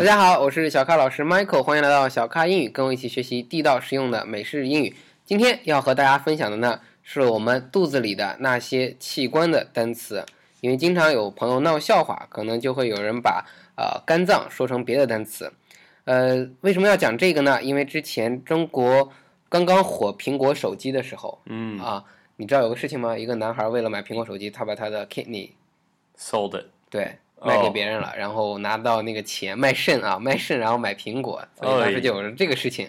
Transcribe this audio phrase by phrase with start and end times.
[0.00, 4.96] 大家好，我是小咖老师 Michael，欢迎来到小咖英语，跟我一起学习地道实用的美式英语。
[5.26, 10.24] 今天要和大家分享的呢，是我们肚子里的那些器官的单词。
[10.62, 13.44] 因为经常有朋友闹笑话，可能就会有人把
[13.76, 15.52] 呃肝脏说成别的单词。
[16.06, 17.62] 呃，为什么要讲这个呢？
[17.62, 19.12] 因为之前中国
[19.50, 22.02] 刚刚火苹果手机的时候，嗯啊，
[22.36, 23.18] 你知道有个事情吗？
[23.18, 26.64] 一个男孩为了买苹果手机，他把他的 kidney，sold it。
[26.88, 32.88] 对卖给哦别人了，然后拿到那个钱卖肾啊，卖肾然后买苹果，所以当时哎就有了这个事情。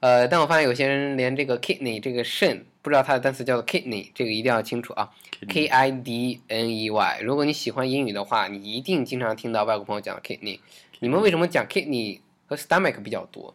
[0.00, 5.10] 呃，但我发现有些人连这个 kidney 这个肾不知道它的单词叫做 kidney，这个一定要清楚啊
[5.48, 7.20] ，k i d n e y。
[7.20, 10.60] 如果你喜欢英语的话，你一定经常听到外国朋友讲 kidney。
[11.00, 13.54] 你们为什么讲 kidney 和 stomach 比较多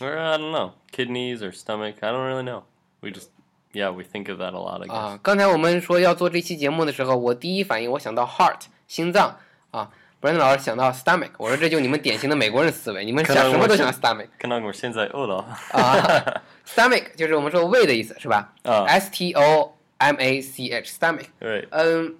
[0.00, 1.94] ？I don't know, kidneys or stomach.
[2.00, 2.62] I don't really know.
[3.00, 3.28] We just,
[3.72, 4.86] yeah, we think of that a lot.
[4.92, 9.38] 啊，刚才我们说要做这期节目的时候，我第一反应我想到 heart 心脏
[9.70, 15.36] 啊，Brandon 老师想到 stomach，我说这就你们典型的美国人思维，你们想什么都想 stomach 可能我现在饿了。
[15.72, 21.26] 啊，stomach 就是我们说胃的意思是吧啊？S T O M A C H stomach。
[21.40, 21.66] Right.
[21.70, 22.16] 嗯，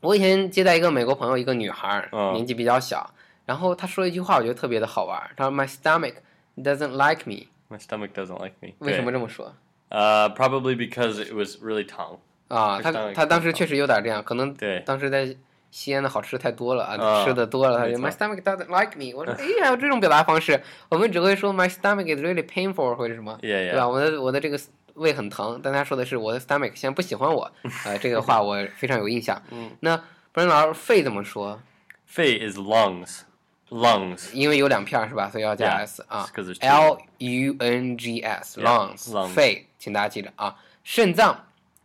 [0.00, 3.10] 我以前接待一个美国朋友，一个女孩年纪比较小，
[3.46, 6.14] 然后她说了一句话，我觉得特别的好玩儿，她说 My stomach
[6.56, 8.74] doesn't like me，My stomach doesn't like me.
[8.78, 9.54] 为什么这么说
[9.90, 12.18] ？Uh, probably because it was really tongue.
[12.48, 15.34] 啊，她她当时确实有点这样，可能对当时在
[15.74, 19.12] 西安的好吃太多了啊，吃的多了，他 my stomach doesn't like me。
[19.12, 23.88] 我说，哎，还有这种表达方式，我们只会说 my stomach is really painful 或者什么，对吧？
[23.88, 24.56] 我的我的这个
[24.94, 27.50] 胃很疼，但他说的是我的 stomach 现在不喜欢我，
[27.84, 29.42] 呃，这个话我非常有印象。
[29.80, 29.96] 那
[30.30, 31.60] 不然老师肺怎么说？
[32.06, 33.22] 肺 is lungs。
[33.70, 35.28] Lungs，因为有两片是吧？
[35.28, 36.28] 所以要加 s 啊。
[36.60, 40.54] L U N G S，lungs，肺，请大家记着啊。
[40.84, 41.44] 肾脏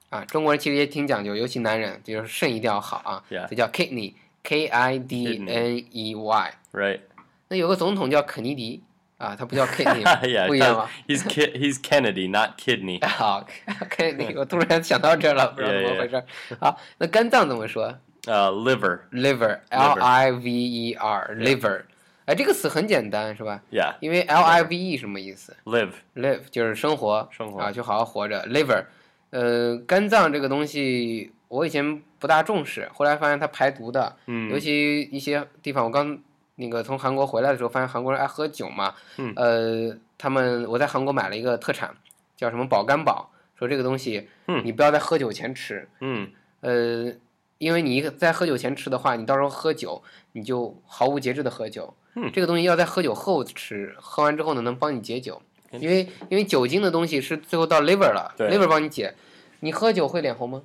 [0.09, 6.53] 啊，中国人其实也挺讲究，尤其男人，就是肾一定要好啊.这叫 kidney K I D N E Y。
[6.71, 6.99] Right.
[7.47, 8.83] 那有个总统叫肯尼迪
[9.17, 10.47] 啊，他不叫 kidney，yeah.
[10.47, 13.05] 不一样吗？He's he's Kennedy, not kidney.
[13.05, 13.45] 好，
[13.89, 16.25] 肯尼迪，我突然想到这了，不知道怎么回事儿。
[16.59, 17.93] 好，那肝脏怎么说
[18.23, 18.99] ？Uh, liver.
[19.11, 21.81] liver l i v e r liver，
[22.25, 23.95] 哎，这个词很简单是吧？Yeah.
[23.99, 28.45] 因为 l i v e 什么意思 Live.？live 就是生活，生活啊，就好好活着。
[28.47, 28.85] liver，
[29.31, 36.17] 呃，肝脏这个东西我以前不大重视，后来发现它排毒的，嗯尤其一些地方，我刚
[36.55, 41.95] 那个从韩国回来的时候，发现韩国人爱喝酒嘛，嗯呃，他们我在韩国买了一个特产，
[42.35, 46.29] 叫什么保肝宝，说这个东西，嗯你不要在喝酒前吃，Mm.
[46.61, 47.13] 呃，
[47.57, 50.01] 因为你在喝酒前吃的话，你到时候喝酒
[50.33, 51.93] 你就毫无节制的喝酒。
[52.15, 55.41] 嗯这个东西要在喝酒后吃，喝完之后呢能帮你解酒，
[55.71, 59.13] 因为因为酒精的东西是最后到 liver 了对，liver 帮你解。
[59.59, 60.61] 你喝酒会脸红吗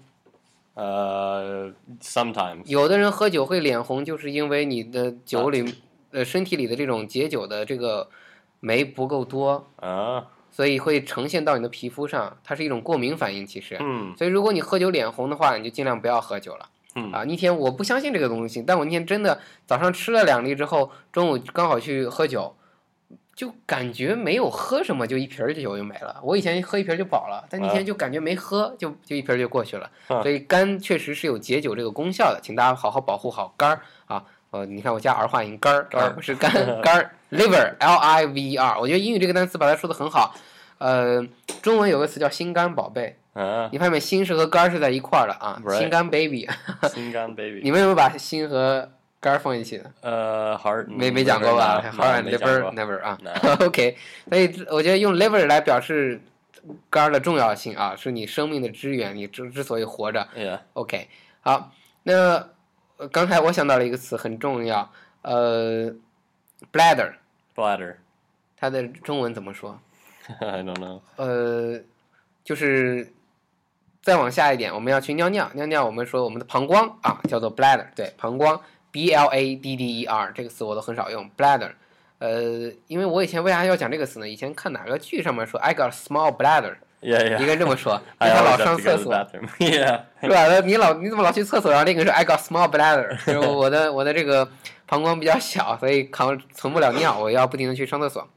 [0.75, 2.63] ？Uh, sometimes.
[2.67, 5.75] 有的人喝酒会脸红，就是因为你的酒里
[6.11, 8.09] 呃身体里的这种解酒的这个
[8.61, 13.47] 酶不够多，Uh, 所以会呈现到你的皮肤上，它是一种过敏反应。
[13.47, 14.17] 其实，hmm.
[14.17, 16.69] 所以如果你喝酒脸红的话，你就尽量不要喝酒了。
[16.97, 22.55] 嗯啊，那天我不相信这个东西，但我那天真的早上吃了两粒之后，中午刚好去喝酒，
[23.35, 26.21] 就感觉没有喝什么，就一瓶儿酒就没了。
[26.23, 29.91] 我以前喝一瓶儿就饱了，但那天就感觉没喝，就就一瓶儿就过去了。
[30.09, 34.25] 啊所以肝确实是有解酒这个功效的，请大家好好保护好肝儿啊。
[34.51, 36.51] 呃，你看我加儿化音，肝儿，肝儿而不是肝
[36.81, 38.79] 肝儿，liver L I V E R。
[38.79, 40.33] 我觉得英语这个单词把它说的很好。
[40.79, 41.27] 呃，
[41.61, 46.47] 中文有个词叫心肝宝贝，Uh, 你发现心是和肝儿是在一块儿的啊，心肝 baby。
[46.83, 47.63] Singan baby.
[47.65, 48.89] 你们有没有把心和
[49.25, 50.87] 肝儿放一起的？Uh, heart.
[50.87, 53.19] 没没讲过吧 liver 过 never 啊。
[53.65, 53.97] OK，
[54.29, 56.21] 所以我觉得用 liver 来表示
[56.91, 60.29] 肝儿的重要性啊，是你生命的支源，你之之所以活着。
[60.75, 61.09] OK，
[61.41, 62.51] 好，那
[62.99, 64.93] 呃刚才我想到了一个词很重要，
[65.23, 65.91] 呃
[66.71, 67.95] ，bladder，Bladder.
[68.59, 69.81] 它的中文怎么说？
[70.41, 71.01] I don't know.
[71.17, 71.81] 呃，
[72.45, 73.11] 就是
[74.03, 78.61] 再往下一点，我们要去尿尿，尿尿我们说我们的膀胱啊，叫做 bladder，对，膀胱
[78.95, 81.73] b l a d d e r 这个词我都很少用 bladder。
[82.21, 84.29] 呃，因为我以前为啥要讲这个词呢？
[84.29, 87.39] 以前看哪个剧上面说 I got a small bladder，Yeah, 一 yeah.
[87.39, 89.13] 个人 这么说， 因 I 为他老上厕所？
[90.23, 91.73] 那你老你怎么老去厕所？
[91.73, 94.49] 然后另一个人说 I got small bladder，就是我的我的这个
[94.87, 98.29] 膀胱比较小，所以扛存不了尿，我要不停的去上厕所。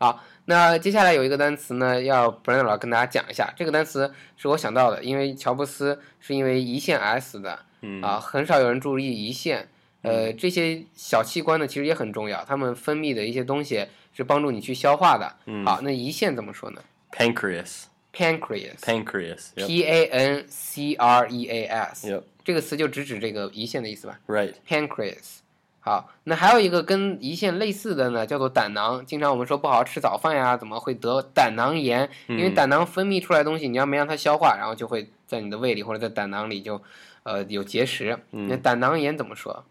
[0.00, 3.52] 好，那接下来有一个单词呢，要 Brandon 老师跟大家讲一下。
[3.56, 9.68] 这个单词是我想到的，因为乔布斯是因为胰腺癌死的嗯啊，很少有人注意胰腺。
[10.02, 15.36] 呃，这些小器官呢，其实也很重要，它们分泌的一些东西是帮助你去消化的。
[15.46, 16.82] 嗯好，那胰腺怎么说呢。
[17.12, 17.84] Pancreas.
[18.14, 19.66] Yep.
[19.66, 22.22] P A N C R E A S，Yep.
[22.44, 25.38] 这个词就直指这个胰腺的意思吧 Right.？Pancreas，
[25.80, 29.06] 好，那还有一个跟胰腺类似的呢，叫做胆囊。
[29.06, 32.10] 经常我们说不好好吃早饭呀，怎么会得胆囊炎？
[32.26, 36.82] 因为嗯胆囊分泌出来的东西，你要没让它消化，然后就会在你的胃里或者在胆囊里就，
[37.22, 38.18] 呃，有结石。
[38.30, 39.64] 那胆囊炎怎么说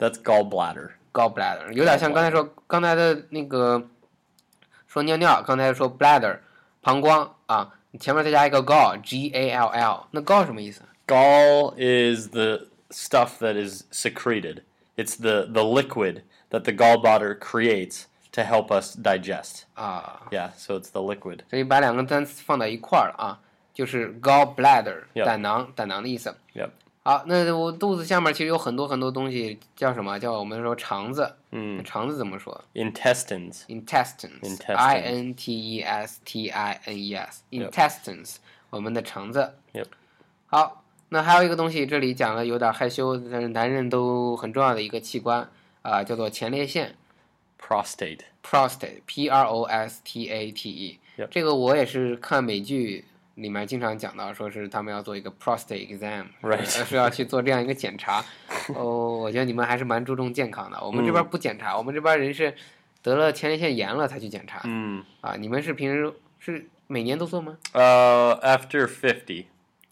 [0.00, 0.90] That's gallbladder.
[1.12, 3.82] ？gallbladder 有点像刚才说刚才的那个
[4.86, 6.38] 说尿尿，刚才说 bladder
[6.82, 10.82] 膀胱啊，前面再加一个 gall，g a l l，那 gall 什么意思？
[11.06, 14.62] Gall is the stuff that is secreted.
[14.96, 19.62] It's the, the liquid that the gallbladder creates to help us digest.
[19.74, 21.40] 啊， Yeah, so it's the liquid.
[21.48, 23.40] 所以把两个单词放在一块儿了啊，
[23.72, 26.36] 就是 gallbladder Yep 胆囊胆囊的意思。
[26.54, 26.70] Yep.
[27.03, 31.35] 好，那我肚子下面其实有很多很多东西，叫什么叫我们说肠子？
[31.49, 38.35] 嗯，肠子怎么说？Intestines, intestines, I N T E S T I N E S, intestines。
[38.69, 39.55] 我们的肠子。
[40.45, 45.49] 好，那还有一个东西，这里讲了有点害羞，但是男人都很重要的一个器官
[45.81, 46.95] 啊，叫做前列腺。
[47.59, 50.99] Prostate, prostate, P R O S T A T E。
[51.31, 53.05] 这个我也是看美剧。
[53.41, 56.63] 里面经常讲到，说是他们要做一个 prostate exam，Right.
[56.63, 58.23] 是是要去做这样一个检查。
[58.75, 60.79] 哦，我觉得你们还是蛮注重健康的。
[60.81, 62.53] 我们这边不检查，我们这边人是
[63.01, 65.03] 得了前列腺炎了才去检查、Mm.
[65.21, 65.35] 啊。
[65.35, 69.45] 你们是平时是每年都做吗？Uh, after fifty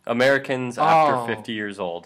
[0.06, 2.04] Americans after fifty years old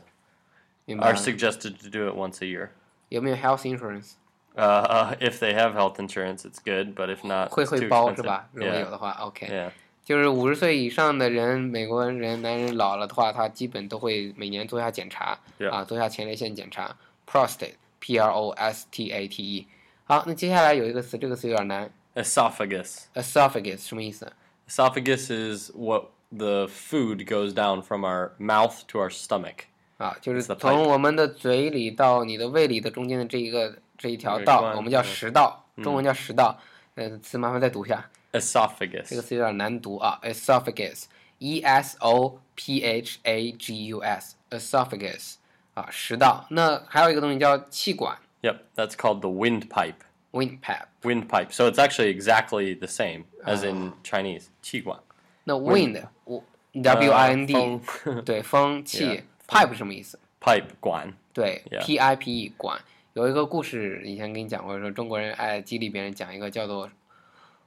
[0.87, 2.69] are suggested to do it once a year.
[3.09, 8.47] 有没有 health insurance？Uh, uh, if they have health insurance, it's good, but if not, 会会包是.吧？
[8.53, 9.71] 如果有的话，OK。
[10.03, 15.39] 就是五十岁以上的人，美国人男人老了的话，他基本都会每年做一下检查.
[15.71, 16.95] 啊，做一下前列腺检查
[17.25, 19.67] ，prostate，p r o s t a t e。
[20.05, 24.31] 好，那接下来有一个词，这个词有点难 Esophagus.，esophagus 什么意思
[24.67, 29.65] ？Esophagus is what the food goes down from our mouth to our stomach.
[29.97, 36.59] 啊，就是从我们的嘴里到你的胃里的中间的这一个这一条道，我们叫嗯食道，中文叫食道。
[36.95, 39.20] 呃，词麻烦再读一下，这个 Esophagus.
[39.22, 45.34] 词有点难读啊，esophagus，e s o p h a g u s，esophagus
[45.74, 46.46] 啊，食道。
[46.50, 49.94] 那还有一个东西叫气管 Yep, that's called the windpipe.
[50.32, 50.86] windpipe。
[51.02, 51.52] Windpipe.
[51.52, 54.46] So it's actually exactly the same as in Chinese.
[54.62, 55.00] 气管.
[55.44, 60.18] 那 wind w w i n d 风对风气 Yeah， pipe 什么意思？
[60.40, 62.80] Pipe 管.对 Yeah p i p e 管。
[63.14, 66.88] 有一个故事以前跟你讲过，说中国人爱激励别人讲一个叫做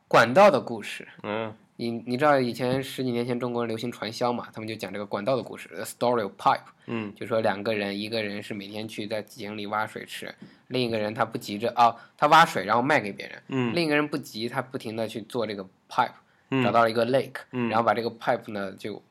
[0.08, 1.06] 管道的故事。
[1.22, 4.48] Uh, 你你知道以前十几年前中国人流行传销嘛？
[4.52, 6.56] 他们就讲这个管道的故事，《The Story of Pipe》。
[6.86, 10.34] 嗯，就说两个人，一个人是每天去在井里挖水吃，
[10.68, 13.42] 另一个人他不急着哦，他挖水然后卖给别人。
[13.48, 16.12] 嗯另一个人不急，他不停的去做这个 pipe，、
[16.50, 19.02] 嗯找到了一个 lake，、嗯然后把这个 pipe 呢就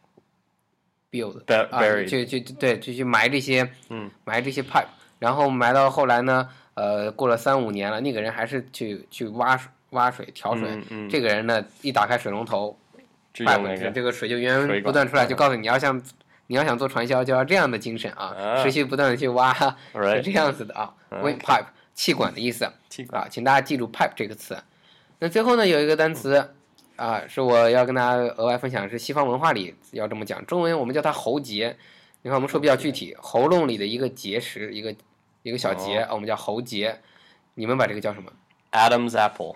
[1.12, 1.38] build
[1.70, 4.88] 啊就就对，就去埋这些嗯埋这些 pipe，
[5.20, 12.78] 然后埋到后来呢，呃，过了三五年了，那个人还是去去挖水挖水调水，嗯嗯这个人呢一打开水龙头，
[13.34, 13.44] 这
[14.04, 16.00] 个水就源源不断出来，嗯就告诉你要像
[16.46, 19.52] 你要想做传销，就要这样的精神啊，啊持续不断的去挖，
[20.14, 20.94] 是这样子的啊。
[21.10, 22.66] 嗯 wind pipe 气管的意思
[23.12, 24.58] 啊，请大家记住 pipe 这个词。
[25.20, 26.50] 那最后呢，有一个单词
[26.98, 31.78] 啊，是我要跟大家额外分享，是西方文化里要这么讲，中文我们叫它喉结。
[32.22, 34.94] 你看我们说比较具体，喉咙里的一个结石，一个
[35.44, 37.00] 一个小结，哦我们叫喉结。
[37.54, 38.30] 你们把这个叫什么
[38.72, 39.56] ？Adam's apple.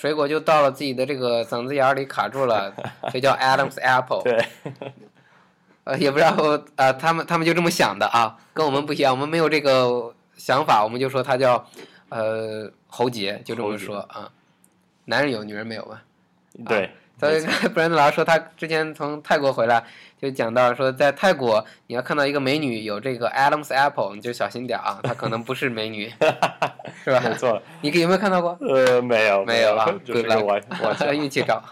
[0.00, 2.72] 水果就到了自己的这个嗓子眼儿里卡住了，
[3.12, 4.22] 所以叫 Adam's apple。
[4.22, 4.42] 对，
[5.84, 6.34] 呃，也不知道
[6.76, 11.68] 呃，他们他们就这么想的啊，跟我们不一样，我们没有这个想法，我们就说它叫
[12.08, 14.30] 呃喉结，就这么说啊。
[15.04, 16.02] 男人有，女人没有吧？
[16.66, 16.90] 对，
[17.20, 19.84] 所以布兰德老师说，他之前从泰国回来，
[20.20, 26.10] 就讲到说，在泰国你要看到一个美女有这个 Adam's apple，你就小心点啊，她可能不是美女，
[27.04, 27.20] 是吧？
[27.22, 28.58] 没错，你有没有看到过？
[28.60, 30.96] 呃，没有，没有啊， 就是 Good 个玩玩。
[31.14, 31.62] 运气照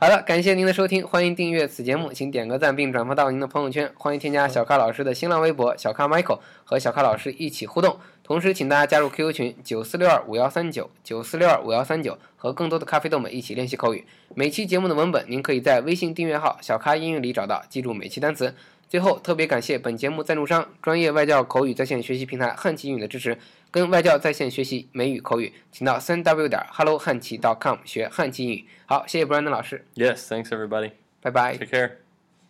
[0.00, 0.08] 好。
[0.08, 7.98] 好了，感谢您的收听，欢迎订阅此节目，请点个赞并转发到您的朋友圈，欢迎添加小咖老师的新浪微博小咖 Michael 和小咖老师一起互动。
[8.24, 14.06] 同时，请大家加入 QQ 群九四六二五幺三九九四六二五幺三九，和更多的咖啡豆们一起练习口语。
[14.34, 18.54] 每期节目的文本您可以在微信订阅号“小咖英语”里找到，记住每期单词。
[18.88, 23.36] 最后，特别感谢本节目赞助商专业外教口语在线学习平台汉奇英语的支持。
[23.70, 28.64] 跟外教在线学习美语口语，请到三 w 点 hello 汉奇 .com 学汉奇英语。
[28.86, 30.92] 好，谢谢 Brandon 老师，Yes, thanks everybody.
[31.20, 31.56] 拜拜。
[31.56, 32.07] Take care.